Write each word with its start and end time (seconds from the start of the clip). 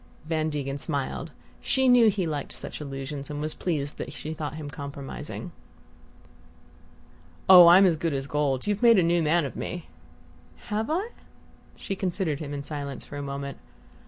Van 0.25 0.49
Degen 0.49 0.79
smiled. 0.79 1.29
She 1.61 1.87
knew 1.87 2.09
he 2.09 2.25
liked 2.25 2.53
such 2.53 2.81
allusions, 2.81 3.29
and 3.29 3.39
was 3.39 3.53
pleased 3.53 3.99
that 3.99 4.11
she 4.11 4.33
thought 4.33 4.55
him 4.55 4.67
compromising. 4.67 5.51
"Oh, 7.47 7.67
I'm 7.67 7.85
as 7.85 7.97
good 7.97 8.15
as 8.15 8.25
gold. 8.25 8.65
You've 8.65 8.81
made 8.81 8.97
a 8.97 9.03
new 9.03 9.21
man 9.21 9.45
of 9.45 9.55
me!" 9.55 9.89
"Have 10.71 10.89
I?" 10.89 11.09
She 11.75 11.95
considered 11.95 12.39
him 12.39 12.51
in 12.51 12.63
silence 12.63 13.05
for 13.05 13.15
a 13.17 13.21
moment. 13.21 13.59